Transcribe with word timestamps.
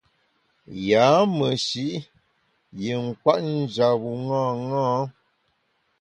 Yâ 0.87 1.05
meshi’ 1.37 1.87
yin 2.79 3.05
kwet 3.21 3.39
njap 3.51 3.95
bu 4.01 4.11
ṅaṅâ. 4.29 4.85